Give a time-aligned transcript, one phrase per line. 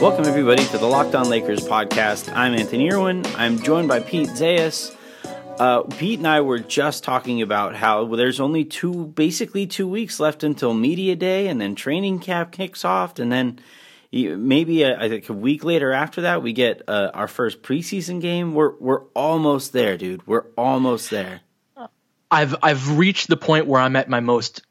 [0.00, 2.34] Welcome, everybody, to the Locked On Lakers podcast.
[2.34, 3.24] I'm Anthony Irwin.
[3.36, 4.92] I'm joined by Pete Zayas.
[5.60, 10.18] Uh, Pete and I were just talking about how there's only two, basically two weeks
[10.18, 13.60] left until media day, and then training camp kicks off, and then
[14.10, 18.20] maybe a, I think a week later after that we get uh, our first preseason
[18.20, 18.52] game.
[18.52, 20.26] We're we're almost there, dude.
[20.26, 21.42] We're almost there.
[22.30, 24.62] I've I've reached the point where I'm at my most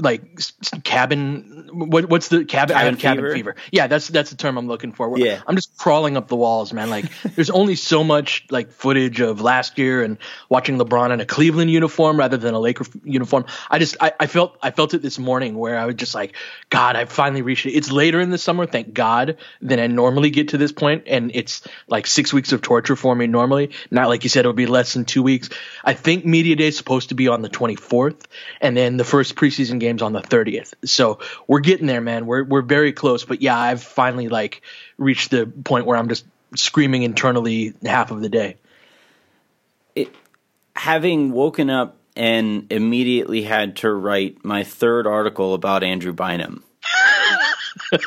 [0.00, 0.40] like
[0.84, 3.34] cabin what, what's the cabin cabin, cabin fever?
[3.34, 3.56] fever?
[3.70, 5.16] yeah that's that's the term i'm looking for.
[5.18, 5.40] Yeah.
[5.46, 6.90] I'm just crawling up the walls man.
[6.90, 10.18] Like there's only so much like footage of last year and
[10.48, 13.44] watching lebron in a cleveland uniform rather than a laker uniform.
[13.70, 16.36] I just I, I felt i felt it this morning where i was just like
[16.70, 17.72] god i finally reached it.
[17.72, 21.30] It's later in the summer thank god than i normally get to this point and
[21.34, 23.70] it's like six weeks of torture for me normally.
[23.90, 25.50] Not like you said it'll be less than two weeks.
[25.84, 28.22] I think media day is supposed to be on the 24th
[28.60, 30.72] and then the first preseason games on the 30th.
[30.84, 32.26] So we're getting there, man.
[32.26, 33.24] We're we're very close.
[33.24, 34.62] But yeah, I've finally like
[34.96, 36.24] reached the point where I'm just
[36.56, 38.56] screaming internally half of the day.
[39.94, 40.14] It,
[40.74, 46.62] having woken up and immediately had to write my third article about Andrew Bynum.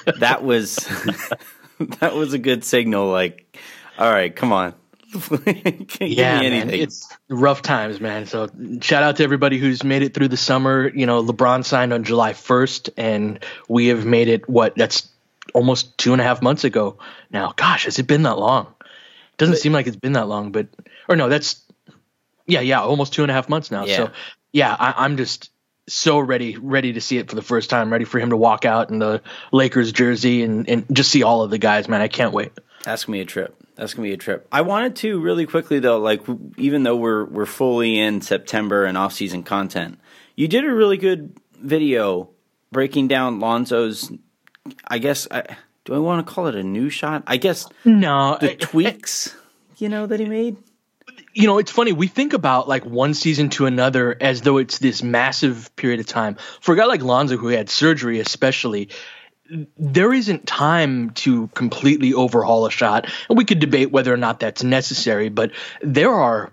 [0.19, 0.75] that was
[2.00, 3.11] that was a good signal.
[3.11, 3.58] Like,
[3.97, 4.73] all right, come on,
[6.02, 8.25] yeah, man, it's rough times, man.
[8.25, 8.49] So
[8.81, 10.89] shout out to everybody who's made it through the summer.
[10.94, 14.47] You know, LeBron signed on July 1st, and we have made it.
[14.49, 14.75] What?
[14.75, 15.09] That's
[15.53, 16.97] almost two and a half months ago
[17.31, 17.53] now.
[17.55, 18.67] Gosh, has it been that long?
[18.81, 20.67] It doesn't but, seem like it's been that long, but
[21.07, 21.61] or no, that's
[22.45, 23.85] yeah, yeah, almost two and a half months now.
[23.85, 23.97] Yeah.
[23.97, 24.11] So
[24.52, 25.50] yeah, I, I'm just
[25.88, 27.91] so ready, ready to see it for the first time.
[27.91, 31.41] Ready for him to walk out in the Lakers jersey and and just see all
[31.41, 32.02] of the guys, man.
[32.02, 32.52] I can't wait.
[32.88, 33.55] Ask me a trip.
[33.75, 34.47] That's gonna be a trip.
[34.52, 36.22] I wanted to really quickly though, like
[36.58, 40.00] even though we're we're fully in September and off season content,
[40.36, 42.30] you did a really good video
[42.72, 44.11] breaking down Lonzo's.
[44.88, 47.23] I guess I, do I want to call it a new shot?
[47.28, 49.40] I guess no the I, tweaks, I,
[49.78, 50.57] you know, that he made.
[51.34, 51.91] You know, it's funny.
[51.91, 56.07] We think about like one season to another as though it's this massive period of
[56.07, 56.38] time.
[56.62, 58.90] For a guy like Lonzo, who had surgery, especially,
[59.78, 63.09] there isn't time to completely overhaul a shot.
[63.29, 65.51] And we could debate whether or not that's necessary, but
[65.81, 66.51] there are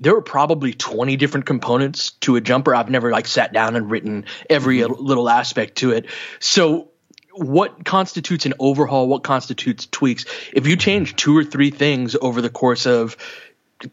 [0.00, 2.72] there are probably 20 different components to a jumper.
[2.72, 4.92] I've never like sat down and written every mm-hmm.
[5.04, 6.06] little aspect to it.
[6.38, 6.90] So
[7.32, 9.08] what constitutes an overhaul?
[9.08, 10.24] What constitutes tweaks?
[10.52, 13.16] If you change two or three things over the course of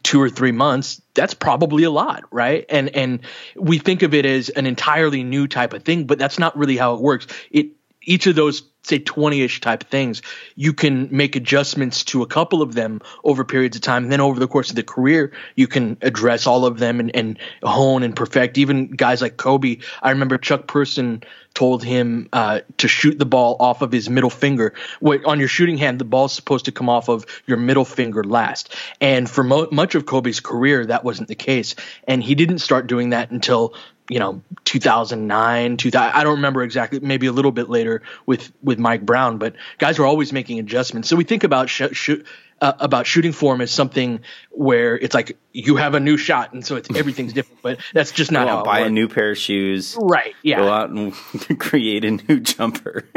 [0.02, 2.64] two or three months, that's probably a lot, right?
[2.68, 3.20] And and
[3.54, 6.76] we think of it as an entirely new type of thing, but that's not really
[6.76, 7.26] how it works.
[7.50, 7.75] It
[8.06, 10.22] each of those say 20ish type things
[10.54, 14.04] you can make adjustments to a couple of them over periods of time.
[14.04, 17.14] And then over the course of the career you can address all of them and,
[17.14, 18.58] and hone and perfect.
[18.58, 21.22] Even guys like kobe i remember chuck person
[21.52, 24.74] told him uh, to shoot the ball off of his middle finger.
[25.02, 28.74] On your shooting hand the ball's supposed to come off of your middle finger last.
[29.00, 31.74] And for mo- much of kobe's career that wasn't the case.
[32.06, 33.74] And he didn't start doing that until
[34.08, 38.78] you know 2009 2000 i don't remember exactly maybe a little bit later with with
[38.78, 41.08] mike brown but guys were always making adjustments.
[41.08, 42.22] So we think about sh- sh-
[42.60, 46.64] uh, about shooting form as something where it's like you have a new shot and
[46.64, 48.88] so it's everything's different but that's just not how buy works.
[48.88, 49.96] a new pair of shoes.
[50.00, 50.58] Right yeah.
[50.58, 51.12] Go out and
[51.58, 53.04] create a new jumper.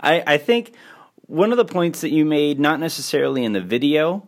[0.00, 0.72] I i think
[1.26, 4.26] one of the points that you made not necessarily in the video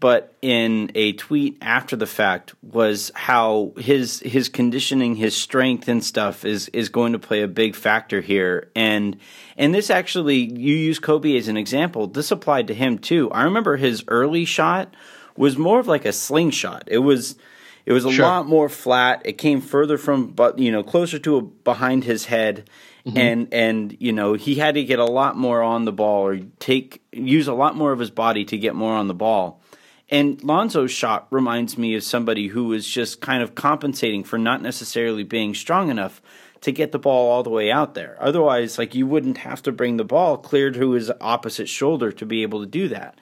[0.00, 6.04] but in a tweet after the fact was how his his conditioning, his strength and
[6.04, 8.70] stuff is is going to play a big factor here.
[8.76, 9.16] And
[9.56, 12.06] and this actually you use Kobe as an example.
[12.06, 13.30] This applied to him too.
[13.32, 14.94] I remember his early shot
[15.36, 16.84] was more of like a slingshot.
[16.86, 17.36] It was
[17.84, 18.24] it was a sure.
[18.24, 19.22] lot more flat.
[19.24, 22.70] It came further from but you know closer to a, behind his head.
[23.04, 23.18] Mm-hmm.
[23.18, 26.38] And and you know he had to get a lot more on the ball or
[26.60, 29.62] take use a lot more of his body to get more on the ball
[30.10, 34.62] and Lonzo's shot reminds me of somebody who is just kind of compensating for not
[34.62, 36.22] necessarily being strong enough
[36.62, 38.16] to get the ball all the way out there.
[38.18, 42.26] Otherwise, like you wouldn't have to bring the ball clear to his opposite shoulder to
[42.26, 43.18] be able to do that.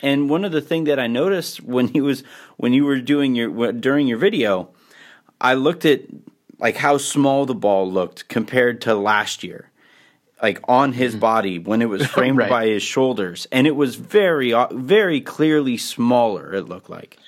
[0.00, 2.22] And one of the things that I noticed when he was
[2.56, 4.70] when you were doing your during your video,
[5.40, 6.02] I looked at
[6.60, 9.70] like how small the ball looked compared to last year
[10.42, 11.20] like on his mm-hmm.
[11.20, 12.50] body when it was framed right.
[12.50, 17.18] by his shoulders and it was very uh, very clearly smaller it looked like.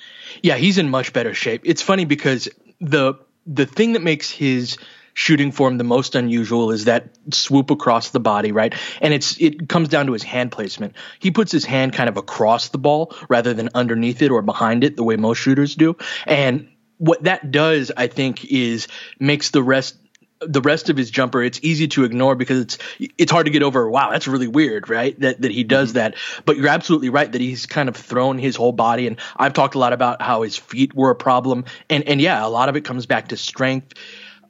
[0.43, 1.63] Yeah he's in much better shape.
[1.65, 2.49] It's funny because
[2.81, 3.15] the
[3.47, 4.79] the thing that makes his
[5.13, 8.75] shooting form the most unusual is that swoop across the body right?
[9.01, 10.95] And it's it comes down to his hand placement.
[11.19, 14.85] He puts his hand kind of across the ball rather than underneath it or behind
[14.85, 15.97] it the way most shooters do.
[16.27, 16.69] And
[17.01, 18.87] what that does, I think, is
[19.19, 19.97] makes the rest
[20.41, 22.79] the rest of his jumper it's easy to ignore because it's
[23.19, 25.19] it's hard to get over wow that's really weird right?
[25.21, 25.99] That that he does mm-hmm.
[25.99, 26.15] that.
[26.45, 29.75] But you're absolutely right that he's kind of thrown his whole body and I've talked
[29.75, 31.65] a lot about how his feet were a problem.
[31.89, 33.95] And and yeah a lot of it comes back to strength.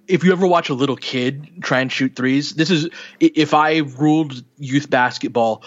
[0.09, 2.89] If you ever watch a little kid try and shoot threes this is
[3.21, 5.65] if I ruled youth basketball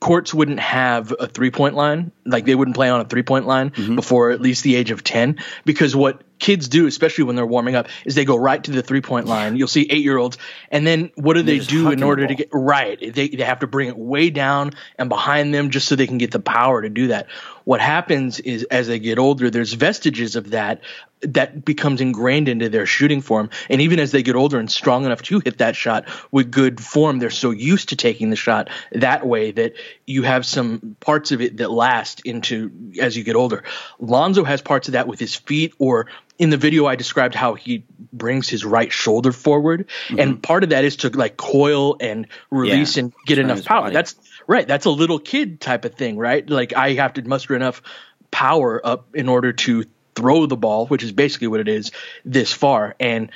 [0.00, 3.46] courts wouldn't have a three point line, like they wouldn't play on a three point
[3.46, 3.96] line mm-hmm.
[3.96, 5.38] before at least the age of 10.
[5.64, 8.82] Because what kids do, especially when they're warming up, is they go right to the
[8.82, 9.56] three point line.
[9.56, 10.38] You'll see eight year olds.
[10.70, 12.98] And then what do they do in order to get right?
[13.00, 16.18] They, they have to bring it way down and behind them just so they can
[16.18, 17.28] get the power to do that.
[17.64, 20.82] What happens is as they get older, there's vestiges of that
[21.22, 23.50] that becomes ingrained into their shooting form.
[23.70, 26.82] And even as they get older and strong enough to hit that shot with good
[26.82, 29.74] form, they're so used to taking the shot that way that
[30.06, 33.64] you have some parts of it that last into as you get older.
[33.98, 36.06] Lonzo has parts of that with his feet or
[36.38, 40.18] in the video I described how he brings his right shoulder forward, mm-hmm.
[40.18, 43.04] and part of that is to like coil and release yeah.
[43.04, 43.82] and get enough power.
[43.82, 43.94] Body.
[43.94, 44.16] That's
[44.46, 44.66] right.
[44.66, 46.48] That's a little kid type of thing, right?
[46.48, 47.82] Like I have to muster enough
[48.30, 49.84] power up in order to
[50.14, 51.90] throw the ball, which is basically what it is
[52.24, 52.94] this far.
[52.98, 53.30] And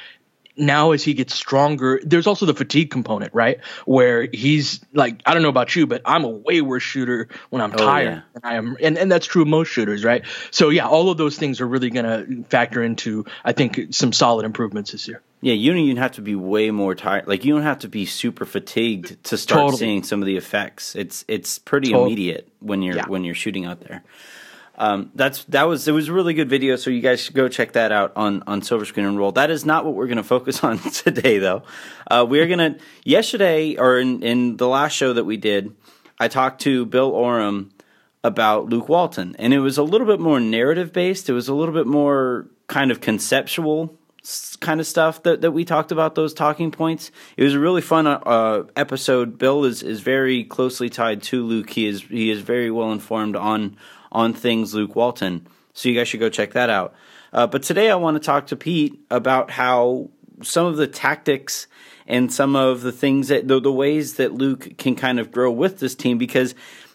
[0.59, 3.61] now as he gets stronger, there's also the fatigue component, right?
[3.87, 7.63] Where he's like, I don't know about you, but I'm a way worse shooter when
[7.63, 8.21] I'm oh, tired yeah.
[8.35, 10.25] than I am, and and that's true of most shooters, right?
[10.51, 14.13] So yeah, all of those things are really going to factor into, I think, some
[14.13, 15.23] solid improvements this year.
[15.41, 17.29] Yeah, you don't even have to be way more tired.
[17.29, 19.79] Like you don't have to be super fatigued to start totally.
[19.79, 20.97] seeing some of the effects.
[20.97, 22.13] It's it's pretty totally.
[22.13, 23.07] immediate when you're yeah.
[23.07, 24.03] when you're shooting out there.
[24.81, 27.49] Um, that's that was it was a really good video, so you guys should go
[27.49, 29.33] check that out on on Silver Screen and Roll.
[29.33, 31.65] That is not what we're going to focus on today, though.
[32.09, 35.75] Uh, we are going to yesterday or in in the last show that we did,
[36.21, 37.73] I talked to Bill Oram
[38.23, 41.29] about Luke Walton, and it was a little bit more narrative based.
[41.29, 43.99] It was a little bit more kind of conceptual
[44.61, 47.11] kind of stuff that, that we talked about those talking points.
[47.37, 49.39] It was a really fun uh, uh, episode.
[49.39, 51.71] Bill is, is very closely tied to Luke.
[51.71, 53.77] He is he is very well informed on
[54.13, 55.47] on things Luke Walton.
[55.73, 56.95] So you guys should go check that out.
[57.33, 60.11] Uh, but today I want to talk to Pete about how
[60.43, 61.67] some of the tactics
[62.07, 65.51] and some of the things that the, the ways that Luke can kind of grow
[65.51, 66.55] with this team because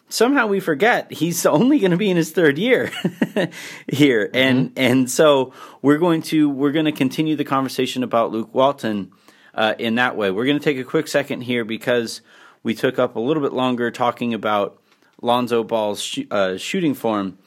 [0.09, 2.91] somehow we forget he's only going to be in his third year
[3.87, 4.35] here mm-hmm.
[4.35, 9.11] and and so we're going to we're going to continue the conversation about Luke Walton
[9.53, 10.31] uh, in that way.
[10.31, 12.21] We're going to take a quick second here because
[12.63, 14.79] we took up a little bit longer talking about
[15.23, 17.37] Lonzo Ball's sh- uh, shooting form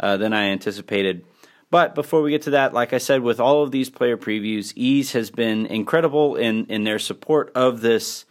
[0.00, 1.24] uh, than I anticipated.
[1.70, 4.72] But before we get to that, like I said, with all of these player previews,
[4.76, 8.24] Eaze has been incredible in, in their support of this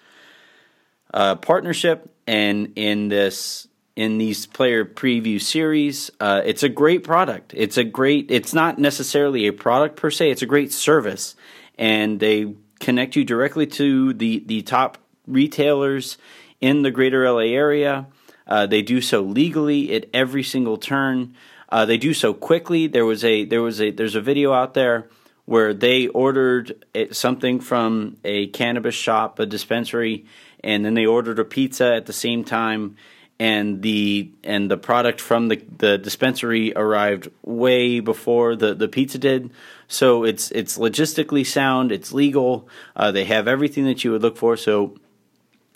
[1.14, 6.12] uh, partnership and in this in these player preview series.
[6.20, 7.54] Uh, it's a great product.
[7.56, 8.30] It's a great.
[8.30, 10.32] It's not necessarily a product per se.
[10.32, 11.36] It's a great service,
[11.78, 14.98] and they connect you directly to the the top
[15.28, 16.18] retailers
[16.62, 18.08] in the greater LA area.
[18.48, 21.36] Uh, they do so legally at every single turn.
[21.70, 22.88] Uh, they do so quickly.
[22.88, 25.10] There was a there was a there's a video out there
[25.46, 30.26] where they ordered something from a cannabis shop, a dispensary,
[30.64, 32.98] and then they ordered a pizza at the same time.
[33.38, 39.18] And the and the product from the, the dispensary arrived way before the, the pizza
[39.18, 39.52] did.
[39.90, 41.92] So it's it's logistically sound.
[41.92, 42.70] It's legal.
[42.96, 44.56] Uh, they have everything that you would look for.
[44.56, 44.96] So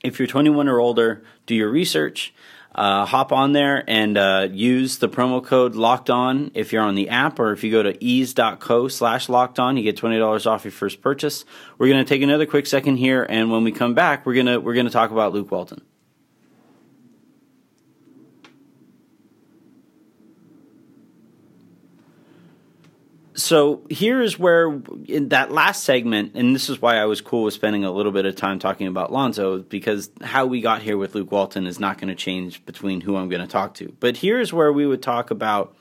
[0.06, 2.34] if you're 21 or older, do your research
[2.80, 6.96] uh, hop on there and uh, use the promo code locked on if you're on
[6.96, 10.64] the app or if you go to ease.co slash locked on you get $20 off
[10.64, 11.44] your first purchase.
[11.78, 14.46] We're going to take another quick second here and when we come back we're going
[14.46, 15.82] to we're going to talk about luke walton
[23.40, 27.44] so here is where in that last segment, and this is why I was cool
[27.44, 30.98] with spending a little bit of time talking about Lonzo, because how we got here
[30.98, 33.96] with Luke Walton is not going to change between who I'm going to talk to.
[34.00, 35.76] But here is where we would talk about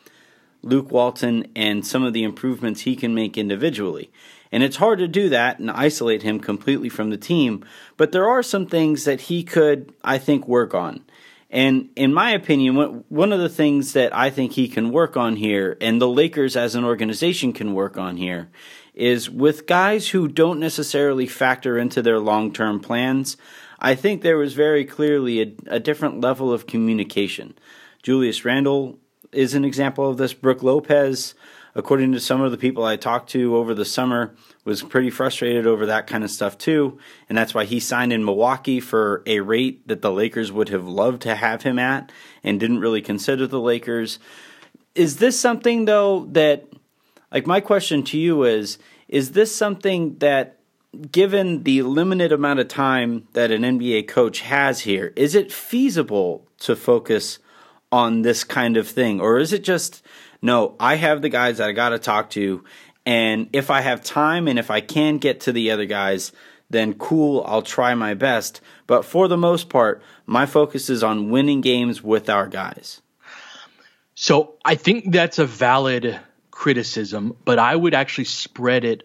[0.62, 4.10] Luke Walton and some of the improvements he can make individually.
[4.50, 7.64] And it's hard to do that and isolate him completely from the team,
[7.96, 11.04] but there are some things that he could, I think, work on.
[11.50, 15.36] And in my opinion, one of the things that I think he can work on
[15.36, 18.50] here, and the Lakers as an organization can work on here,
[18.94, 23.36] is with guys who don't necessarily factor into their long term plans.
[23.78, 27.56] I think there was very clearly a, a, different level of communication.
[28.02, 28.98] Julius Randle
[29.30, 30.34] is an example of this.
[30.34, 31.34] Brook Lopez,
[31.78, 35.64] according to some of the people I talked to over the summer, was pretty frustrated
[35.64, 39.38] over that kind of stuff too, and that's why he signed in Milwaukee for a
[39.38, 42.10] rate that the Lakers would have loved to have him at
[42.42, 44.18] and didn't really consider the Lakers.
[44.96, 46.66] Is this something though that
[47.32, 50.58] like my question to you is is this something that
[51.12, 56.46] given the limited amount of time that an NBA coach has here, is it feasible
[56.58, 57.38] to focus
[57.92, 59.20] on this kind of thing?
[59.20, 60.02] Or is it just,
[60.40, 62.64] no, I have the guys that I got to talk to,
[63.04, 66.32] and if I have time and if I can get to the other guys,
[66.70, 68.60] then cool, I'll try my best.
[68.86, 73.00] But for the most part, my focus is on winning games with our guys.
[74.14, 76.18] So I think that's a valid
[76.50, 79.04] criticism, but I would actually spread it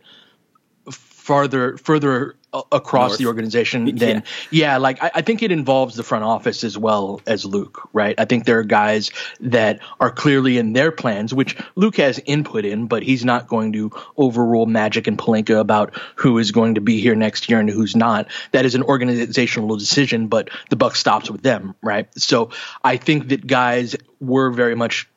[1.23, 3.19] farther further uh, across North.
[3.19, 6.77] the organization than yeah, yeah like I, I, think it involves the front office as
[6.77, 8.13] well as luke right?
[8.17, 12.65] I think there are guys that are clearly in their plans which luke has input
[12.65, 16.81] in but he's not going to overrule magic and Pelinka about who is going to
[16.81, 18.27] be here next year and who's not.
[18.51, 22.09] That is an organizational decision but the buck stops with them right?
[22.19, 22.49] So
[22.83, 25.07] i think that guys were very much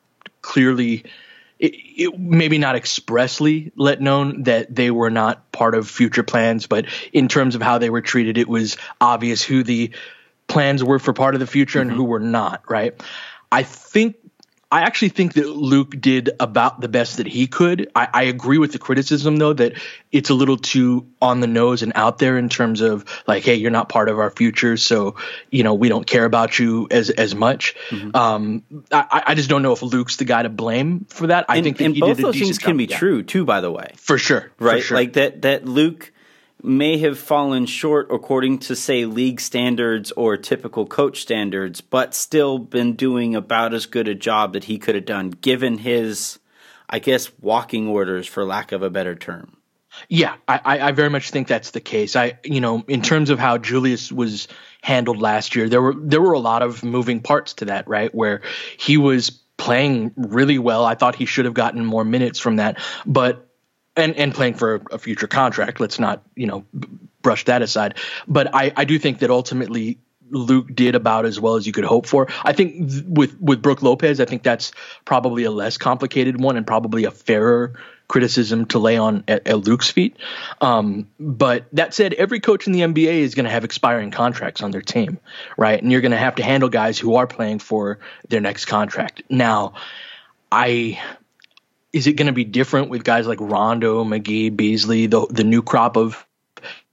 [0.41, 1.03] clearly
[1.59, 6.67] it, it, maybe not expressly let known that they were not part of future plans,
[6.67, 9.91] but in terms of how they were treated, it was obvious who the
[10.47, 11.89] plans were for part of the future mm-hmm.
[11.89, 13.01] and who were not, right?
[13.51, 14.15] I think
[14.69, 17.89] I actually think that Luke did about the best that he could.
[17.95, 19.73] I, I, agree with the criticism though that
[20.11, 23.55] it's a little too on the nose and out there in terms of like, hey,
[23.55, 25.15] you're not part of our future, so
[25.51, 27.75] you know we don't care about you as as much.
[27.89, 28.13] Mm-hmm.
[28.13, 31.45] Um, I, I, just don't know if Luke's the guy to blame for that.
[31.47, 32.67] I and, think that and both those things job.
[32.67, 32.97] can be yeah.
[32.97, 33.45] true too.
[33.45, 34.81] By the way, for sure, right?
[34.81, 34.97] For sure.
[34.97, 36.11] Like that that Luke
[36.63, 42.57] may have fallen short according to say league standards or typical coach standards but still
[42.57, 46.39] been doing about as good a job that he could have done given his
[46.89, 49.55] i guess walking orders for lack of a better term.
[50.09, 52.15] Yeah i i very much think that's the case.
[52.15, 54.47] I you know in terms of how julius was
[54.81, 58.13] handled last year there were there were a lot of moving parts to that right?
[58.13, 58.41] Where
[58.77, 60.85] he was playing really well.
[60.85, 62.79] I thought he should have gotten more minutes from that.
[63.05, 63.46] But
[63.97, 65.79] and and playing for a future contract.
[65.79, 66.65] Let's not you know
[67.21, 67.95] brush that aside.
[68.27, 69.99] But I I do think that ultimately
[70.29, 72.27] Luke did about as well as you could hope for.
[72.43, 74.71] I think th- with with Brook Lopez, I think that's
[75.05, 77.73] probably a less complicated one and probably a fairer
[78.07, 80.17] criticism to lay on at, at Luke's feet.
[80.61, 84.61] Um, but that said, every coach in the NBA is going to have expiring contracts
[84.61, 85.19] on their team,
[85.57, 85.81] right?
[85.81, 87.99] And you're going to have to handle guys who are playing for
[88.29, 89.23] their next contract.
[89.29, 89.73] Now,
[90.51, 91.01] I
[91.93, 95.61] is it going to be different with guys like Rondo, McGee, Beasley, the the new
[95.61, 96.25] crop of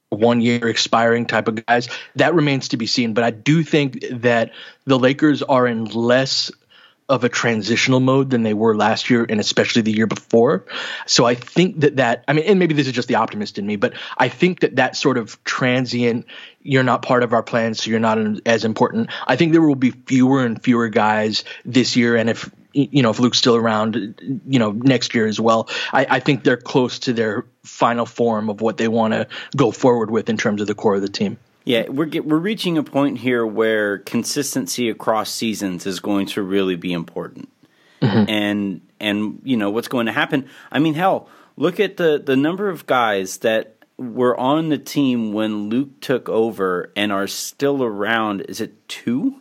[0.08, 1.88] one year expiring type of guys?
[2.16, 3.14] That remains to be seen.
[3.14, 4.52] But I do think that
[4.84, 6.50] the Lakers are in less
[7.08, 10.64] of a transitional mode than they were last year and especially the year before.
[11.06, 13.66] So I think that that I mean and maybe this is just the optimist in
[13.66, 16.26] me, but I think that that sort of transient
[16.62, 19.10] you're not part of our plans so you're not as important.
[19.26, 23.10] I think there will be fewer and fewer guys this year and if you know
[23.10, 25.68] if Luke's still around, you know next year as well.
[25.92, 29.26] I, I think they're close to their final form of what they want to
[29.56, 31.38] go forward with in terms of the core of the team.
[31.64, 36.42] Yeah, we're get, we're reaching a point here where consistency across seasons is going to
[36.42, 37.48] really be important,
[38.02, 38.28] mm-hmm.
[38.28, 40.48] and and you know what's going to happen.
[40.70, 45.32] I mean, hell, look at the the number of guys that were on the team
[45.32, 48.42] when Luke took over and are still around.
[48.42, 49.40] Is it two?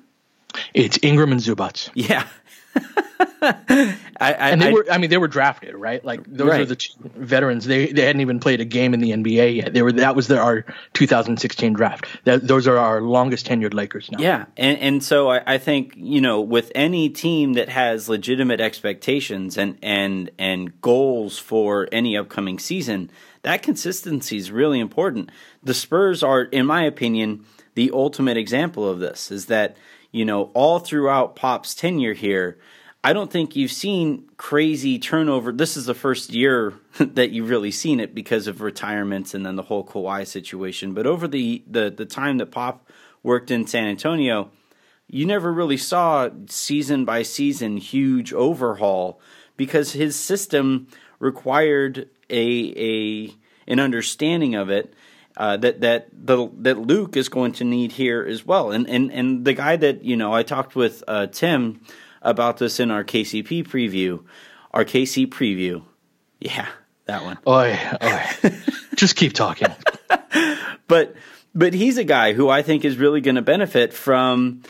[0.73, 1.89] It's Ingram and Zubac.
[1.93, 2.27] Yeah,
[3.43, 6.03] I, I, and they I, were, I mean, they were drafted, right?
[6.03, 6.61] Like those right.
[6.61, 7.65] are the veterans.
[7.65, 9.73] They they hadn't even played a game in the NBA yet.
[9.73, 12.05] They were that was their, our 2016 draft.
[12.23, 14.19] That, those are our longest tenured Lakers now.
[14.19, 18.61] Yeah, and and so I, I think you know with any team that has legitimate
[18.61, 23.11] expectations and and and goals for any upcoming season,
[23.41, 25.31] that consistency is really important.
[25.61, 29.31] The Spurs are, in my opinion, the ultimate example of this.
[29.31, 29.75] Is that
[30.13, 32.57] you know, all throughout Pop's tenure here,
[33.03, 35.51] I don't think you've seen crazy turnover.
[35.51, 39.57] This is the first year that you've really seen it because of retirements and then
[39.57, 40.93] the whole Kawhi situation.
[40.93, 42.89] But over the, the, the time that Pop
[43.23, 44.51] worked in San Antonio,
[45.07, 49.19] you never really saw season by season huge overhaul
[49.57, 50.87] because his system
[51.19, 53.33] required a a
[53.67, 54.93] an understanding of it
[55.37, 58.71] uh, that that the that Luke is going to need here as well.
[58.71, 61.81] And and and the guy that you know I talked with uh, Tim
[62.21, 64.23] about this in our KCP preview,
[64.71, 65.83] our KC preview.
[66.39, 66.67] Yeah,
[67.05, 67.37] that one.
[67.47, 68.51] Oi, oi.
[68.95, 69.73] Just keep talking.
[70.87, 71.15] but
[71.55, 74.63] but he's a guy who I think is really going to benefit from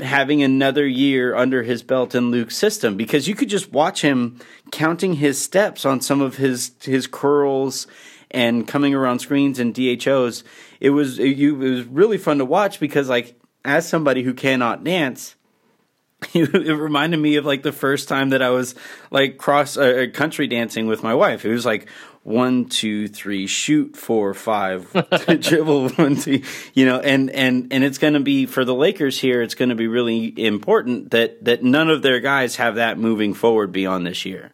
[0.00, 4.40] having another year under his belt in Luke's system because you could just watch him
[4.72, 7.86] counting his steps on some of his his curls
[8.34, 10.44] and coming around screens and DHOs.
[10.80, 14.84] It was it, it was really fun to watch because like as somebody who cannot
[14.84, 15.36] dance,
[16.34, 18.74] it reminded me of like the first time that I was
[19.10, 21.44] like cross uh, country dancing with my wife.
[21.44, 21.88] It was like
[22.24, 24.90] one, two, three, shoot, four, five,
[25.40, 29.20] dribble, one, two, you know, and, and, and it's going to be for the Lakers
[29.20, 29.42] here.
[29.42, 33.34] It's going to be really important that, that none of their guys have that moving
[33.34, 34.52] forward beyond this year.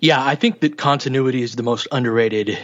[0.00, 2.56] Yeah, I think that continuity is the most underrated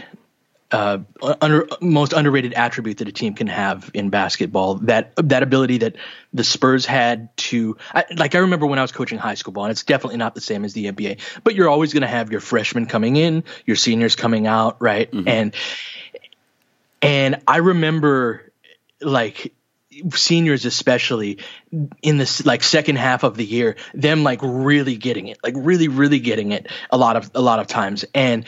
[0.70, 0.98] uh,
[1.40, 4.74] under, most underrated attribute that a team can have in basketball.
[4.76, 5.96] That that ability that
[6.34, 9.64] the Spurs had to, I, like I remember when I was coaching high school ball,
[9.64, 11.20] and it's definitely not the same as the NBA.
[11.42, 15.10] But you're always going to have your freshmen coming in, your seniors coming out, right?
[15.10, 15.28] Mm-hmm.
[15.28, 15.54] And
[17.00, 18.52] and I remember
[19.00, 19.54] like
[20.12, 21.38] seniors especially
[22.02, 25.88] in this like second half of the year them like really getting it like really
[25.88, 28.44] really getting it a lot of a lot of times and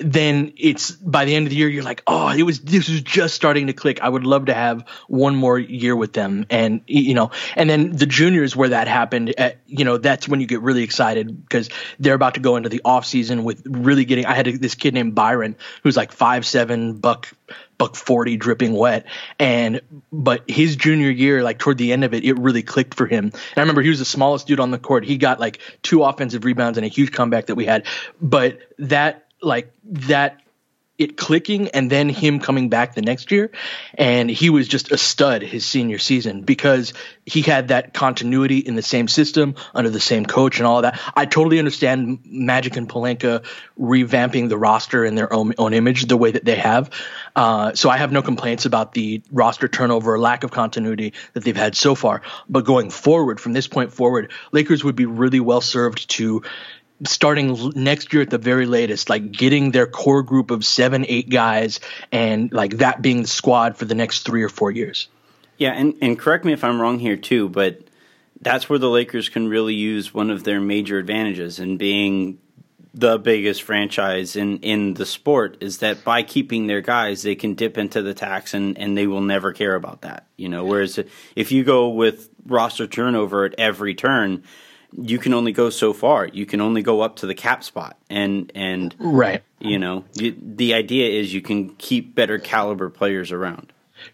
[0.00, 3.02] then it's by the end of the year you're like oh it was this was
[3.02, 4.00] just starting to click.
[4.00, 6.46] I would love to have one more year with them.
[6.50, 10.40] And you know and then the juniors where that happened at, you know that's when
[10.40, 14.04] you get really excited because they're about to go into the off season with really
[14.04, 17.28] getting i had this kid named byron who's like five seven buck
[17.78, 19.06] buck 40 dripping wet.
[19.38, 19.80] And
[20.12, 23.26] but his junior year like toward the end of it it really clicked for him.
[23.26, 25.04] And i remember he was the smallest dude on the court.
[25.04, 27.86] He got like two offensive rebounds and a huge comeback that we had.
[28.20, 30.40] But that like that
[30.98, 33.52] it clicking and then him coming back the next year.
[33.96, 36.92] And he was just a stud his senior season because
[37.24, 41.00] he had that continuity in the same system under the same coach and all that.
[41.14, 43.44] I totally understand magic and Pelinka
[43.78, 46.90] revamping the roster in their own, own image the way that they have.
[47.36, 51.56] Uh, so i have no complaints about the roster turnover lack of continuity that they've
[51.56, 52.22] had so far.
[52.48, 56.42] But going forward from this point forward lakers would be really well served to
[57.04, 61.28] starting next year at the very latest, like getting their core group of seven, eight
[61.28, 65.08] guys, and like that being the squad for the next three or four years.
[65.56, 67.80] Yeah, and, and correct me if I'm wrong here too, but
[68.40, 72.38] that's where the Lakers can really use one of their major advantages in being
[72.94, 77.54] the biggest franchise in, in the sport is that by keeping their guys, they can
[77.54, 80.26] dip into the tax and, and they will never care about that.
[80.36, 80.98] You know, whereas
[81.36, 84.42] if you go with roster turnover at every turn,
[84.96, 86.26] you can only go so far.
[86.26, 89.42] You can only go up to the cap spot, and and right.
[89.60, 93.72] You know, you, the idea is you can keep better caliber players around.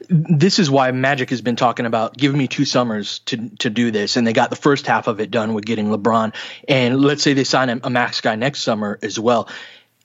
[0.08, 3.90] This is why Magic has been talking about giving me two summers to to do
[3.90, 6.34] this, and they got the first half of it done with getting LeBron.
[6.68, 9.48] And let's say they sign a, a max guy next summer as well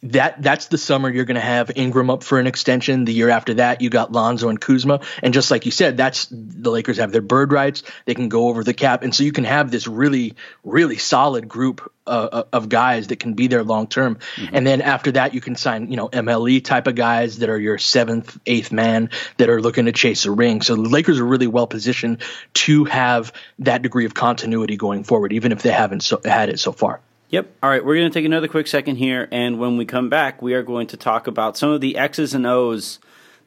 [0.01, 3.03] that that's the summer you're going to have Ingram up for an extension.
[3.03, 6.27] The year after that, you got Lonzo and Kuzma, and just like you said, that's
[6.31, 7.83] the Lakers have their bird rights.
[8.05, 11.47] They can go over the cap, and so you can have this really, really solid
[11.47, 14.19] group uh, uh of guys that can be there long term.
[14.35, 14.55] Mm-hmm.
[14.55, 17.59] And then after that, you can sign you know MLE type of guys that are
[17.59, 20.62] your seventh, eighth man that are looking to chase a ring.
[20.62, 22.21] So the Lakers are really well positioned
[22.53, 26.59] to have that degree of continuity going forward, even if they haven't so, had it
[26.59, 27.01] so far.
[27.29, 27.57] Yep.
[27.61, 30.41] All right, we're going to take another quick second here, and when we come back,
[30.41, 32.99] we are going to talk about some of the X's and O's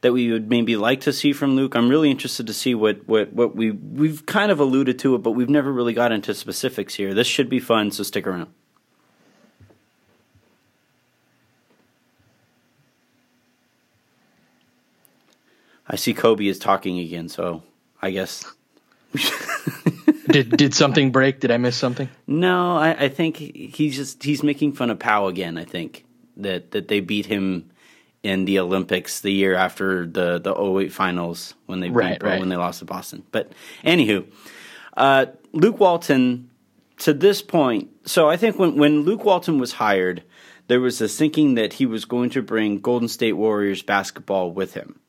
[0.02, 1.74] that we would maybe like to see from Luke.
[1.74, 5.18] I'm really interested to see what what what we we've kind of alluded to it,
[5.18, 7.12] but we've never really got into specifics here.
[7.12, 8.52] This should be fun, so stick around.
[15.88, 17.64] I see Kobe is talking again, so
[18.00, 18.44] I guess
[20.28, 21.40] did did something break?
[21.40, 22.08] Did I miss something?
[22.26, 25.58] No, I, I think he's just he's making fun of Pau again.
[25.58, 26.04] I think
[26.36, 27.70] that that they beat him
[28.22, 32.40] in the Olympics the year after the the 08 finals when they right, beat, right.
[32.40, 33.24] when they lost to Boston.
[33.32, 33.52] But
[33.84, 34.26] anywho,
[34.96, 36.50] uh, Luke Walton
[36.98, 37.90] to this point.
[38.04, 40.22] So I think when when Luke Walton was hired,
[40.68, 44.74] there was a thinking that he was going to bring Golden State Warriors basketball with
[44.74, 45.00] him.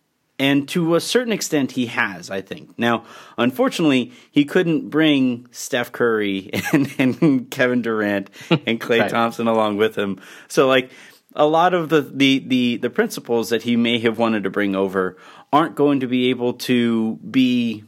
[0.44, 2.78] And to a certain extent, he has, I think.
[2.78, 3.06] Now,
[3.38, 8.30] unfortunately, he couldn't bring Steph Curry and, and Kevin Durant
[8.68, 9.10] and Clay right.
[9.10, 10.20] Thompson along with him.
[10.50, 10.92] So, like,
[11.34, 14.76] a lot of the, the, the, the principles that he may have wanted to bring
[14.76, 15.16] over
[15.54, 17.86] aren't going to be able to be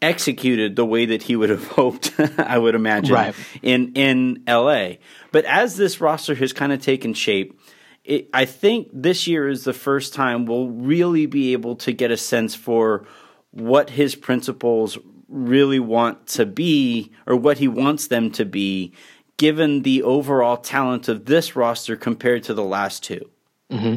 [0.00, 3.34] executed the way that he would have hoped, I would imagine, right.
[3.60, 4.98] in, in LA.
[5.32, 7.58] But as this roster has kind of taken shape,
[8.04, 12.10] it, I think this year is the first time we'll really be able to get
[12.10, 13.06] a sense for
[13.50, 18.92] what his principles really want to be or what he wants them to be
[19.36, 23.30] given the overall talent of this roster compared to the last 2
[23.70, 23.96] mm-hmm.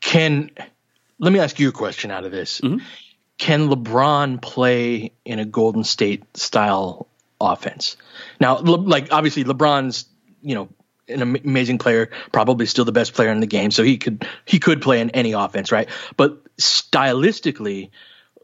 [0.00, 0.50] Can
[1.18, 2.60] let me ask you a question out of this.
[2.60, 2.84] Mm-hmm.
[3.38, 7.08] Can LeBron play in a Golden State style
[7.40, 7.96] offense?
[8.40, 10.06] Now, like obviously LeBron's,
[10.42, 10.68] you know,
[11.08, 14.58] an amazing player, probably still the best player in the game, so he could he
[14.58, 15.88] could play in any offense, right?
[16.16, 17.90] But stylistically,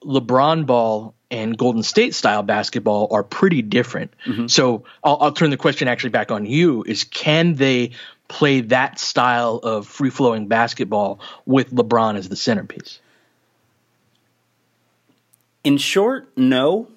[0.05, 4.13] LeBron ball and Golden State style basketball are pretty different.
[4.27, 4.47] Mm-hmm.
[4.49, 7.93] So I'll, I'll turn the question actually back on you: Is can they
[8.29, 13.01] play that style of free flowing basketball with LeBron as the centerpiece?
[15.65, 16.89] In short, no.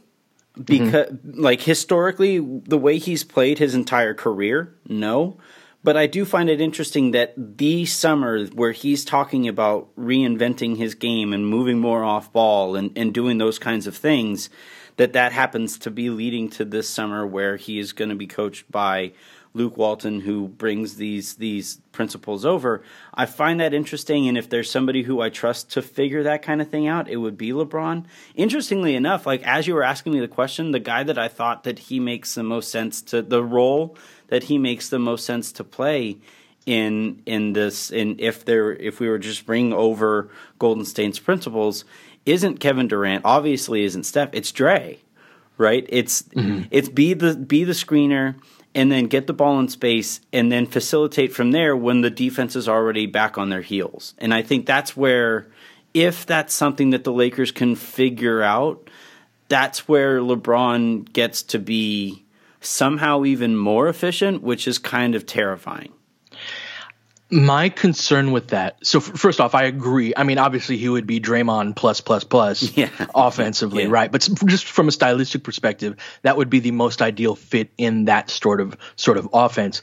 [0.61, 1.41] Because, mm-hmm.
[1.41, 5.37] like, historically, the way he's played his entire career, no.
[5.83, 10.95] But I do find it interesting that the summer where he's talking about reinventing his
[10.95, 14.49] game and moving more off ball and, and doing those kinds of things,
[14.97, 18.27] that that happens to be leading to this summer where he is going to be
[18.27, 19.11] coached by
[19.53, 22.83] Luke Walton who brings these these principles over.
[23.13, 26.61] I find that interesting, and if there's somebody who I trust to figure that kind
[26.61, 28.05] of thing out, it would be LeBron.
[28.35, 31.63] Interestingly enough, like as you were asking me the question, the guy that I thought
[31.63, 33.95] that he makes the most sense to the role
[34.29, 36.17] that he makes the most sense to play
[36.65, 41.85] in in this in if there if we were just bring over Golden State's principles
[42.25, 44.97] isn't Kevin Durant obviously isn't Steph it's Dre
[45.57, 46.63] right it's mm-hmm.
[46.71, 48.35] it's be the be the screener
[48.75, 52.55] and then get the ball in space and then facilitate from there when the defense
[52.55, 55.47] is already back on their heels and I think that's where
[55.93, 58.89] if that's something that the Lakers can figure out
[59.49, 62.23] that's where LeBron gets to be
[62.59, 65.93] somehow even more efficient, which is kind of terrifying.
[67.31, 68.85] My concern with that.
[68.85, 70.13] So f- first off, I agree.
[70.15, 72.89] I mean, obviously he would be Draymond plus plus plus yeah.
[73.15, 73.89] offensively, yeah.
[73.89, 74.11] right?
[74.11, 78.29] But just from a stylistic perspective, that would be the most ideal fit in that
[78.29, 79.81] sort of sort of offense.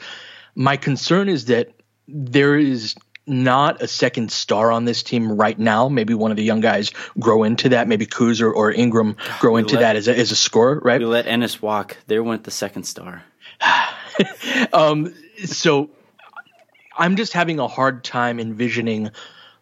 [0.55, 1.73] My concern is that
[2.07, 2.95] there is
[3.27, 5.89] not a second star on this team right now.
[5.89, 7.89] Maybe one of the young guys grow into that.
[7.89, 10.81] Maybe Kuz or, or Ingram grow we into let, that as a, as a scorer,
[10.81, 11.01] right?
[11.01, 11.97] We let Ennis walk.
[12.07, 13.23] There went the second star.
[14.73, 15.91] um, so
[17.01, 19.11] I'm just having a hard time envisioning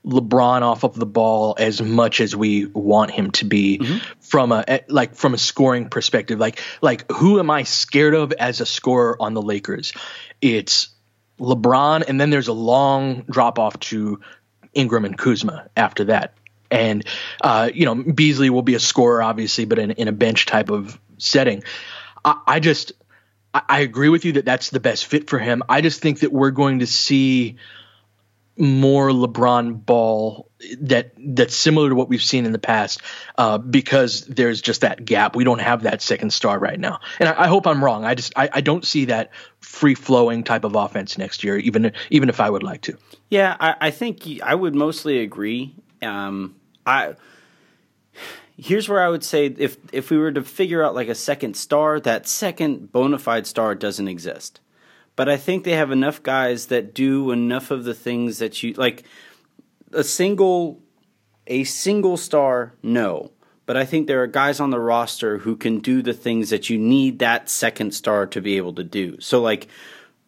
[0.04, 3.98] LeBron off of the ball as much as we want him to be mm-hmm.
[4.20, 6.38] from a like from a scoring perspective.
[6.38, 9.92] Like like who am I scared of as a scorer on the Lakers?
[10.40, 10.88] It's
[11.38, 14.20] LeBron, and then there's a long drop off to
[14.74, 16.34] Ingram and Kuzma after that.
[16.70, 17.04] And
[17.40, 20.70] uh, you know, Beasley will be a scorer, obviously, but in, in a bench type
[20.70, 21.62] of setting.
[22.24, 22.92] I, I just
[23.54, 25.62] I, agree with you that that's the best fit for him.
[25.68, 27.56] I just think that we're going to see
[28.58, 33.00] more LeBron ball that that's similar to what we've seen in the past
[33.38, 35.36] uh, because there's just that gap.
[35.36, 38.04] We don't have that second star right now, and I, I hope I'm wrong.
[38.04, 39.30] I just I, I don't see that
[39.60, 42.98] free flowing type of offense next year, even even if I would like to.
[43.30, 45.74] Yeah, I, I think I would mostly agree.
[46.02, 47.14] Um, I
[48.58, 51.56] here's where I would say if if we were to figure out like a second
[51.56, 54.60] star, that second bona fide star doesn't exist
[55.18, 58.74] but I think they have enough guys that do enough of the things that you
[58.74, 59.02] like
[59.92, 60.80] a single
[61.48, 63.32] a single star no
[63.66, 66.70] but I think there are guys on the roster who can do the things that
[66.70, 69.20] you need that second star to be able to do.
[69.20, 69.68] So like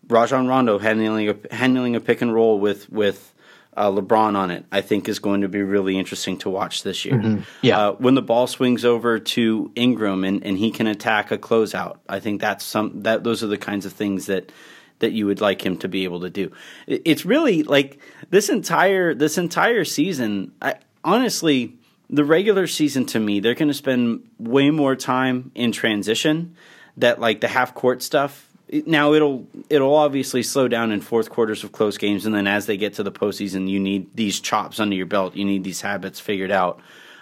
[0.09, 3.33] Rajon Rondo handling a, handling a pick and roll with with
[3.81, 7.07] uh, LeBron on it, I think is going to be really interesting to watch this
[7.07, 7.15] year.
[7.15, 7.43] Mm-hmm.
[7.63, 11.39] Yeah, uh, when the ball swings over to Ingram and, and he can attack a
[11.39, 14.53] closeout, I think that's some that those are the kinds of things that
[14.99, 16.53] that you would like him to be able to do.
[16.87, 20.53] It's really like this entire this entire season.
[20.61, 21.79] I, honestly,
[22.11, 26.55] the regular season to me, they're going to spend way more time in transition.
[26.99, 28.47] That like the half court stuff.
[28.87, 32.67] Now it'll it'll obviously slow down in fourth quarters of close games, and then as
[32.67, 35.35] they get to the postseason, you need these chops under your belt.
[35.35, 36.81] You need these habits figured out.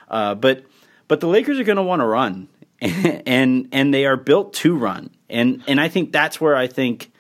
[0.09, 0.65] Uh, but
[1.07, 2.49] but the Lakers are going to want to run,
[2.81, 7.11] and and they are built to run, and and I think that's where I think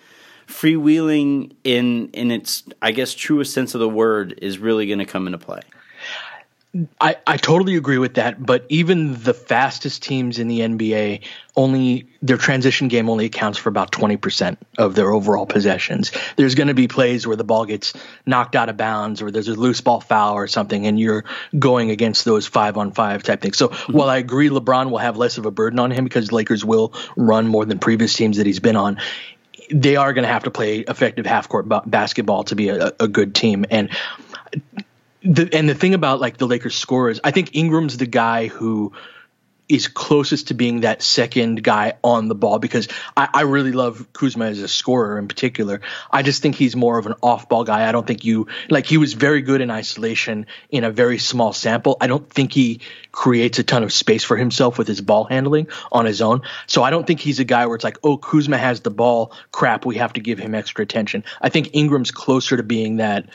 [0.46, 5.06] freewheeling in in its I guess truest sense of the word is really going to
[5.06, 5.60] come into play.
[7.00, 11.22] I, I totally agree with that, but even the fastest teams in the NBA
[11.56, 16.12] only their transition game only accounts for about 20% of their overall possessions.
[16.36, 17.94] There's going to be plays where the ball gets
[18.26, 21.24] knocked out of bounds or there's a loose ball foul or something and you're
[21.58, 23.56] going against those 5 on 5 type things.
[23.56, 23.92] So, mm-hmm.
[23.92, 26.92] while I agree LeBron will have less of a burden on him because Lakers will
[27.16, 28.98] run more than previous teams that he's been on,
[29.70, 32.92] they are going to have to play effective half court b- basketball to be a,
[33.00, 33.64] a good team.
[33.70, 33.90] And
[35.22, 38.92] the and the thing about like the Lakers scorers, I think Ingram's the guy who
[39.68, 44.12] is closest to being that second guy on the ball because I, I, really love
[44.14, 45.82] Kuzma as a scorer in particular.
[46.10, 47.86] I just think he's more of an off ball guy.
[47.86, 51.52] I don't think you like he was very good in isolation in a very small
[51.52, 51.98] sample.
[52.00, 52.80] I don't think he
[53.12, 56.42] creates a ton of space for himself with his ball handling on his own.
[56.66, 59.32] So I don't think he's a guy where it's like, oh, Kuzma has the ball,
[59.52, 61.24] crap, we have to give him extra attention.
[61.42, 63.28] I think Ingram's closer to being that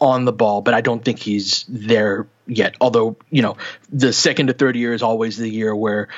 [0.00, 2.74] on the ball, but I don't think he's there yet.
[2.80, 3.56] Although, you know,
[3.90, 6.08] the second to third year is always the year where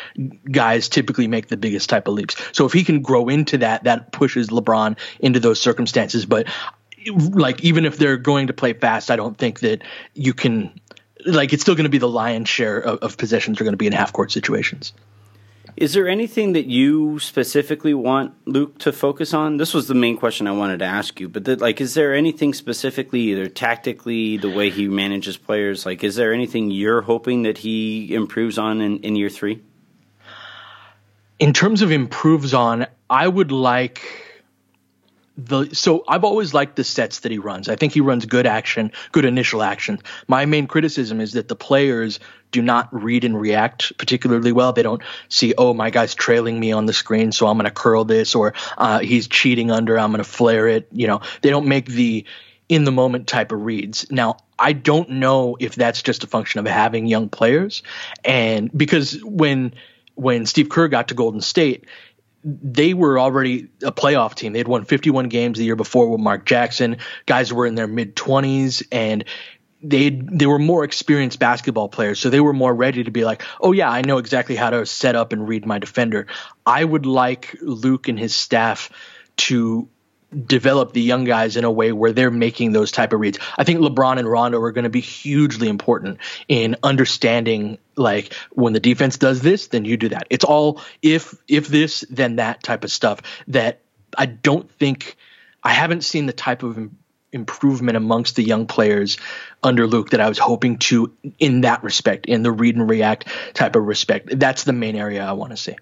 [0.50, 2.36] guys typically make the biggest type of leaps.
[2.52, 6.26] So if he can grow into that, that pushes LeBron into those circumstances.
[6.26, 6.46] But
[7.06, 9.82] like, even if they're going to play fast, I don't think that
[10.14, 10.78] you can,
[11.26, 13.78] like, it's still going to be the lion's share of, of possessions are going to
[13.78, 14.92] be in half court situations.
[15.76, 19.56] Is there anything that you specifically want Luke to focus on?
[19.56, 22.52] This was the main question I wanted to ask you, but like, is there anything
[22.52, 25.86] specifically, either tactically, the way he manages players?
[25.86, 29.62] Like, is there anything you're hoping that he improves on in, in year three?
[31.38, 34.21] In terms of improves on, I would like
[35.36, 37.68] the so I've always liked the sets that he runs.
[37.68, 39.98] I think he runs good action, good initial action.
[40.28, 44.72] My main criticism is that the players do not read and react particularly well.
[44.72, 47.70] They don't see, oh, my guy's trailing me on the screen, so I'm going to
[47.70, 50.86] curl this, or uh, he's cheating under, I'm going to flare it.
[50.92, 52.26] You know, they don't make the
[52.68, 54.10] in the moment type of reads.
[54.10, 57.82] Now, I don't know if that's just a function of having young players,
[58.24, 59.74] and because when
[60.14, 61.86] when Steve Kerr got to Golden State,
[62.44, 64.52] they were already a playoff team.
[64.52, 66.98] They had won 51 games the year before with Mark Jackson.
[67.26, 69.24] Guys were in their mid 20s and
[69.82, 73.42] they they were more experienced basketball players, so they were more ready to be like,
[73.60, 76.28] "Oh yeah, I know exactly how to set up and read my defender."
[76.64, 78.90] I would like Luke and his staff
[79.38, 79.88] to
[80.46, 83.38] develop the young guys in a way where they're making those type of reads.
[83.56, 86.18] I think LeBron and Rondo are going to be hugely important
[86.48, 90.26] in understanding like when the defense does this, then you do that.
[90.30, 93.80] It's all if if this then that type of stuff that
[94.16, 95.16] I don't think
[95.62, 96.90] I haven't seen the type of
[97.32, 99.16] improvement amongst the young players
[99.62, 103.28] under Luke that I was hoping to in that respect, in the read and react
[103.54, 104.38] type of respect.
[104.38, 105.76] That's the main area I want to see.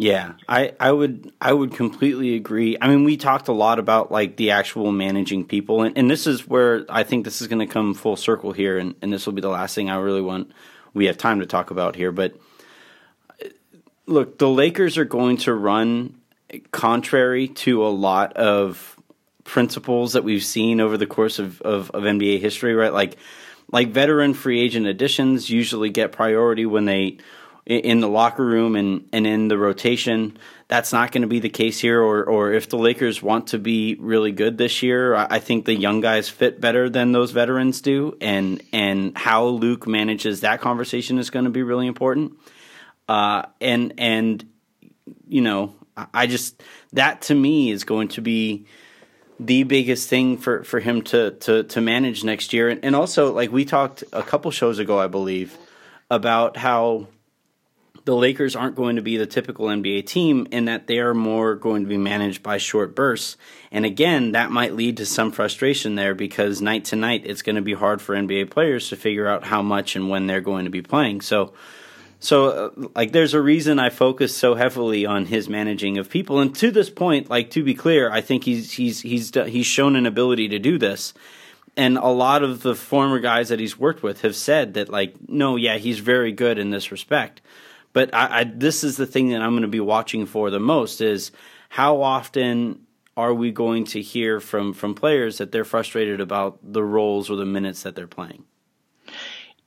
[0.00, 2.74] Yeah, I, I would I would completely agree.
[2.80, 6.26] I mean, we talked a lot about like the actual managing people, and, and this
[6.26, 9.26] is where I think this is going to come full circle here, and, and this
[9.26, 10.52] will be the last thing I really want
[10.94, 12.12] we have time to talk about here.
[12.12, 12.34] But
[13.44, 13.48] uh,
[14.06, 16.18] look, the Lakers are going to run
[16.70, 18.96] contrary to a lot of
[19.44, 22.94] principles that we've seen over the course of, of, of NBA history, right?
[22.94, 23.18] Like
[23.70, 27.18] like veteran free agent additions usually get priority when they
[27.66, 30.36] in the locker room and, and in the rotation.
[30.68, 32.00] That's not going to be the case here.
[32.00, 35.74] Or, or if the Lakers want to be really good this year, I think the
[35.74, 38.16] young guys fit better than those veterans do.
[38.20, 42.38] And, and how Luke manages that conversation is going to be really important.
[43.08, 44.44] Uh, and, and,
[45.28, 48.66] you know, I just, that to me is going to be
[49.38, 52.68] the biggest thing for, for him to, to, to manage next year.
[52.68, 55.56] And, and also, like we talked a couple shows ago, I believe,
[56.10, 57.08] about how
[58.04, 61.54] the Lakers aren't going to be the typical NBA team in that they are more
[61.54, 63.36] going to be managed by short bursts.
[63.70, 67.56] And again, that might lead to some frustration there because night to night, it's going
[67.56, 70.64] to be hard for NBA players to figure out how much and when they're going
[70.64, 71.20] to be playing.
[71.20, 71.52] So,
[72.18, 76.40] so uh, like, there's a reason I focus so heavily on his managing of people.
[76.40, 79.96] And to this point, like to be clear, I think he's he's he's he's shown
[79.96, 81.14] an ability to do this
[81.76, 85.14] and a lot of the former guys that he's worked with have said that like
[85.28, 87.40] no yeah he's very good in this respect
[87.92, 90.60] but I, I, this is the thing that I'm going to be watching for the
[90.60, 91.32] most is
[91.68, 96.82] how often are we going to hear from from players that they're frustrated about the
[96.82, 98.44] roles or the minutes that they're playing?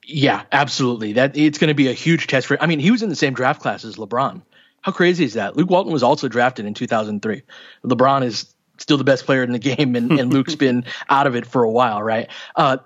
[0.06, 1.14] Yeah, absolutely.
[1.14, 2.62] That it's going to be a huge test for.
[2.62, 4.42] I mean, he was in the same draft class as LeBron.
[4.82, 5.56] How crazy is that?
[5.56, 7.44] Luke Walton was also drafted in 2003.
[7.86, 11.36] LeBron is still the best player in the game, and, and Luke's been out of
[11.36, 12.30] it for a while, right?
[12.56, 12.78] Uh,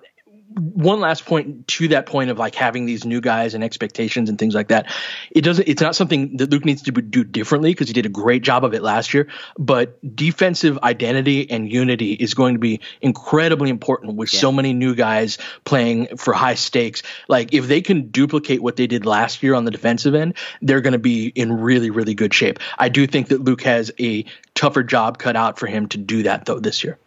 [0.53, 4.39] one last point to that point of like having these new guys and expectations and
[4.39, 4.91] things like that.
[5.29, 5.67] It doesn't.
[5.67, 8.63] It's not something that Luke needs to do differently because he did a great job
[8.63, 9.27] of it last year.
[9.57, 14.39] But defensive identity and unity is going to be incredibly important with yeah.
[14.39, 17.03] so many new guys playing for high stakes.
[17.27, 20.81] Like if they can duplicate what they did last year on the defensive end, they're
[20.81, 22.59] going to be in really really good shape.
[22.77, 26.23] I do think that Luke has a tougher job cut out for him to do
[26.23, 26.97] that though this year.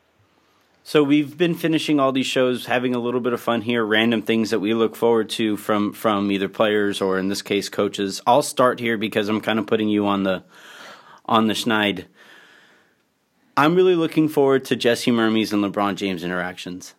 [0.82, 4.22] So we've been finishing all these shows, having a little bit of fun here, random
[4.22, 8.20] things that we look forward to from from either players or in this case coaches.
[8.26, 10.42] I'll start here because I'm kind of putting you on the
[11.26, 12.06] on the schneid.
[13.56, 16.94] I'm really looking forward to Jesse Mermuys and LeBron James interactions.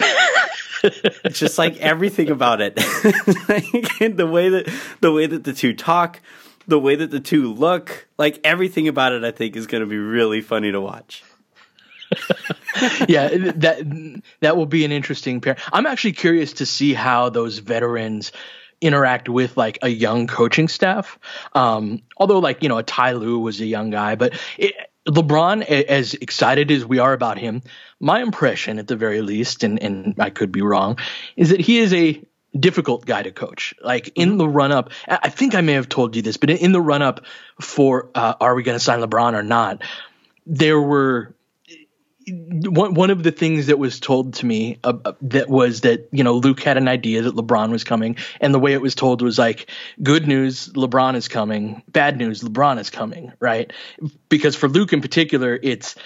[0.00, 2.74] it's just like everything about it.
[2.76, 6.20] the way that the way that the two talk,
[6.66, 9.88] the way that the two look, like everything about it I think is going to
[9.88, 11.22] be really funny to watch.
[13.08, 15.56] Yeah, that that will be an interesting pair.
[15.72, 18.32] I'm actually curious to see how those veterans
[18.80, 21.18] interact with like a young coaching staff.
[21.54, 24.74] Um, although like you know a Ty Lue was a young guy, but it,
[25.06, 27.62] LeBron, as excited as we are about him,
[28.00, 30.98] my impression at the very least, and, and I could be wrong,
[31.36, 32.22] is that he is a
[32.58, 33.74] difficult guy to coach.
[33.82, 34.38] Like in mm-hmm.
[34.38, 37.02] the run up, I think I may have told you this, but in the run
[37.02, 37.24] up
[37.60, 39.82] for uh, are we going to sign LeBron or not,
[40.46, 41.34] there were
[42.26, 46.08] one one of the things that was told to me uh, uh, that was that
[46.12, 48.94] you know Luke had an idea that LeBron was coming, and the way it was
[48.94, 49.70] told was like,
[50.02, 51.82] good news, LeBron is coming.
[51.88, 53.32] Bad news, LeBron is coming.
[53.40, 53.72] Right?
[54.28, 55.96] Because for Luke in particular, it's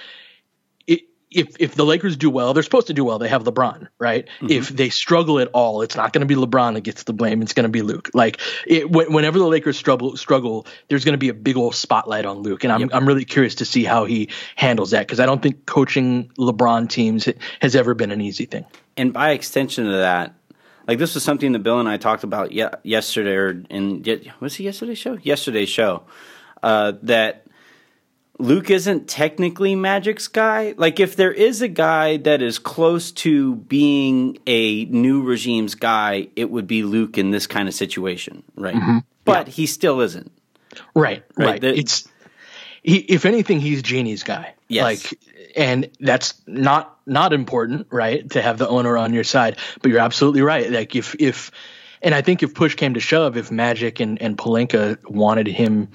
[1.31, 3.19] if if the Lakers do well, they're supposed to do well.
[3.19, 4.27] They have LeBron, right?
[4.41, 4.51] Mm-hmm.
[4.51, 7.43] If they struggle at all, it's not going to be LeBron that gets the blame.
[7.43, 8.11] It's going to be Luke.
[8.15, 12.25] Like it, whenever the Lakers struggle, struggle, there's going to be a big old spotlight
[12.25, 12.91] on Luke, and I'm yep.
[12.93, 16.89] I'm really curious to see how he handles that because I don't think coaching LeBron
[16.89, 17.29] teams
[17.61, 18.65] has ever been an easy thing.
[18.97, 20.35] And by extension of that,
[20.87, 24.03] like this was something that Bill and I talked about ye- yesterday, or in
[24.41, 25.19] was it yesterday's show?
[25.23, 26.05] Yesterday's show.
[26.63, 27.45] Uh, that
[28.39, 30.75] Luke isn't technically Magic's guy.
[30.77, 36.29] Like, if there is a guy that is close to being a new regime's guy,
[36.37, 38.77] it would be Luke in this kind of situation, right?
[38.77, 38.99] Mm-hmm.
[39.25, 39.53] But yeah.
[39.53, 40.31] he still isn't.
[40.95, 41.47] Right, right.
[41.47, 41.61] right.
[41.61, 42.09] The, it's
[42.83, 44.55] he, if anything, he's Jeanie's guy.
[44.69, 44.85] Yes.
[44.85, 45.21] Like,
[45.57, 48.29] and that's not not important, right?
[48.31, 49.57] To have the owner on your side.
[49.83, 50.71] But you're absolutely right.
[50.71, 51.51] Like, if if
[52.03, 55.89] and I think if push came to shove, if Magic and and Pelinka wanted him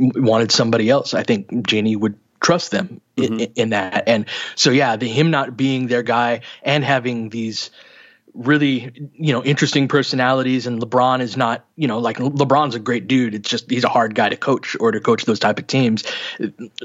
[0.00, 3.34] wanted somebody else, I think Jeanie would trust them mm-hmm.
[3.34, 4.04] in, in, that.
[4.06, 7.70] And so, yeah, the, him not being their guy and having these
[8.34, 10.66] really, you know, interesting personalities.
[10.66, 13.34] And LeBron is not, you know, like LeBron's a great dude.
[13.34, 16.04] It's just he's a hard guy to coach or to coach those type of teams.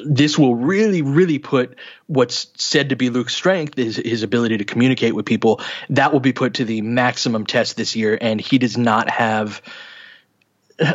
[0.04, 4.66] This will really, really put what's said to be Luke's strength is his ability to
[4.66, 5.62] communicate with people.
[5.90, 8.18] That will be put to the maximum test this year.
[8.20, 9.62] And he does not have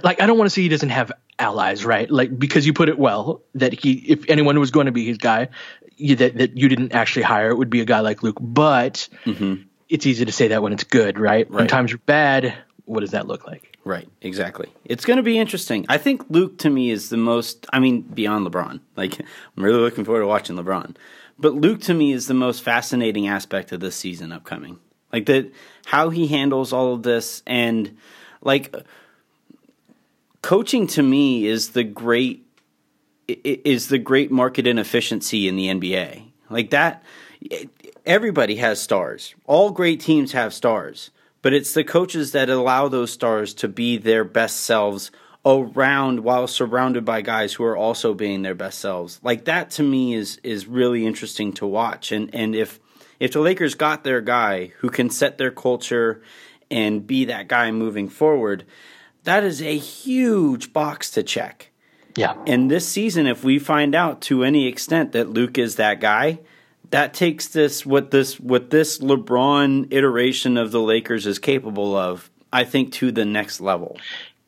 [0.04, 2.10] like I don't want to say he doesn't have allies, right?
[2.10, 5.18] Like because you put it well that he, if anyone was going to be his
[5.18, 5.48] guy,
[5.96, 8.38] you, that that you didn't actually hire, it would be a guy like Luke.
[8.40, 9.62] But mm-hmm.
[9.88, 11.48] it's easy to say that when it's good, right?
[11.48, 11.50] right?
[11.50, 13.78] When times are bad, what does that look like?
[13.84, 14.68] Right, exactly.
[14.84, 15.86] It's going to be interesting.
[15.88, 17.66] I think Luke to me is the most.
[17.72, 18.80] I mean, beyond LeBron.
[18.96, 20.96] Like I'm really looking forward to watching LeBron.
[21.38, 24.78] But Luke to me is the most fascinating aspect of this season upcoming.
[25.12, 25.50] Like that,
[25.86, 27.96] how he handles all of this, and
[28.42, 28.74] like
[30.42, 32.46] coaching to me is the great
[33.28, 36.30] is the great market inefficiency in the NBA.
[36.48, 37.04] Like that
[38.04, 39.34] everybody has stars.
[39.46, 41.10] All great teams have stars,
[41.42, 45.10] but it's the coaches that allow those stars to be their best selves
[45.44, 49.20] around while surrounded by guys who are also being their best selves.
[49.22, 52.12] Like that to me is is really interesting to watch.
[52.12, 52.80] And and if
[53.18, 56.22] if the Lakers got their guy who can set their culture
[56.70, 58.64] and be that guy moving forward,
[59.24, 61.70] that is a huge box to check.
[62.16, 62.34] Yeah.
[62.46, 66.40] And this season, if we find out to any extent that Luke is that guy,
[66.90, 72.30] that takes this what this what this LeBron iteration of the Lakers is capable of,
[72.52, 73.96] I think, to the next level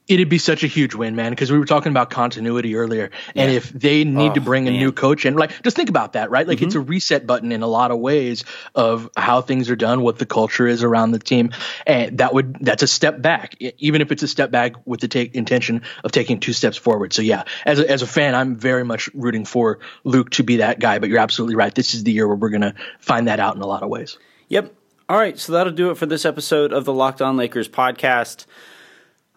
[0.08, 3.10] it'd be such a huge win, man, because we were talking about continuity earlier.
[3.36, 4.74] And if they need oh, to bring man.
[4.74, 6.46] a new coach in, like, just think about that, right?
[6.46, 6.66] Like, mm-hmm.
[6.66, 10.18] it's a reset button in a lot of ways of how things are done, what
[10.18, 11.52] the culture is around the team.
[11.86, 15.08] And that would, that's a step back, even if it's a step back with the
[15.08, 17.12] take, intention of taking two steps forward.
[17.12, 20.56] So, yeah, as a, as a fan, I'm very much rooting for Luke to be
[20.56, 20.98] that guy.
[20.98, 21.74] But you're absolutely right.
[21.74, 23.88] This is the year where we're going to find that out in a lot of
[23.88, 24.18] ways.
[24.48, 24.74] Yep.
[25.08, 25.38] All right.
[25.38, 28.46] So that'll do it for this episode of the Locked On Lakers podcast.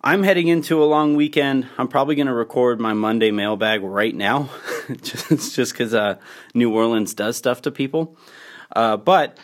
[0.08, 1.68] I'm heading into a long weekend.
[1.80, 4.52] I'm probably going to record my Monday mailbag right now,
[5.02, 6.18] just just because uh,
[6.54, 8.16] New Orleans does stuff to people.
[8.76, 9.40] Uh, but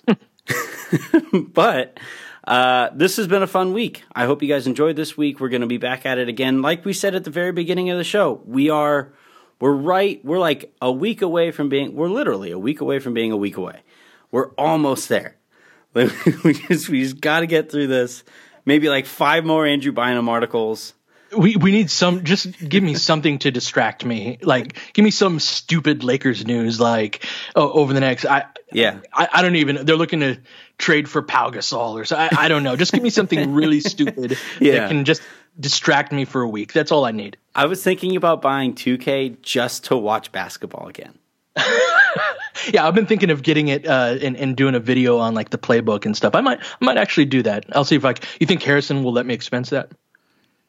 [1.33, 1.99] but
[2.43, 4.03] uh, this has been a fun week.
[4.13, 5.39] I hope you guys enjoyed this week.
[5.39, 7.89] We're going to be back at it again, like we said at the very beginning
[7.89, 8.39] of the show.
[8.45, 9.11] We are
[9.59, 10.23] we're right.
[10.23, 11.95] We're like a week away from being.
[11.95, 13.81] We're literally a week away from being a week away.
[14.29, 15.37] We're almost there.
[15.93, 18.23] we just we just got to get through this
[18.65, 20.93] maybe like five more Andrew Bynum articles.
[21.35, 22.25] We we need some.
[22.25, 24.37] Just give me something to distract me.
[24.41, 26.79] Like, give me some stupid Lakers news.
[26.79, 28.25] Like, oh, over the next.
[28.25, 28.99] I yeah.
[29.13, 29.85] I, I don't even.
[29.85, 30.37] They're looking to
[30.77, 32.17] trade for Pau Gasol or so.
[32.17, 32.75] I, I don't know.
[32.75, 34.73] Just give me something really stupid yeah.
[34.73, 35.21] that can just
[35.59, 36.73] distract me for a week.
[36.73, 37.37] That's all I need.
[37.55, 41.17] I was thinking about buying 2K just to watch basketball again.
[42.73, 45.49] yeah, I've been thinking of getting it uh, and, and doing a video on like
[45.49, 46.35] the playbook and stuff.
[46.35, 47.65] I might I might actually do that.
[47.73, 48.15] I'll see if I.
[48.39, 49.91] You think Harrison will let me expense that?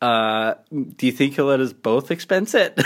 [0.01, 2.81] Uh, do you think he'll let us both expense it?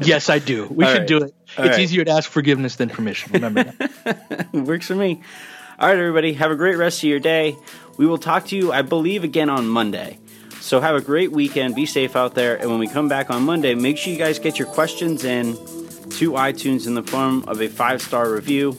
[0.00, 0.66] yes, I do.
[0.66, 1.06] We All should right.
[1.06, 1.34] do it.
[1.56, 1.80] All it's right.
[1.80, 3.32] easier to ask forgiveness than permission.
[3.32, 4.48] Remember that.
[4.52, 5.22] Works for me.
[5.78, 6.32] All right, everybody.
[6.32, 7.56] Have a great rest of your day.
[7.96, 10.18] We will talk to you, I believe, again on Monday.
[10.60, 11.76] So have a great weekend.
[11.76, 12.56] Be safe out there.
[12.56, 15.56] And when we come back on Monday, make sure you guys get your questions in
[16.10, 18.76] to iTunes in the form of a five star review.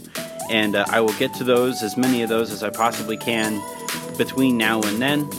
[0.49, 3.61] And uh, I will get to those, as many of those as I possibly can
[4.17, 5.29] between now and then.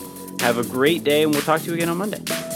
[0.40, 2.51] Have a great day, and we'll talk to you again on Monday.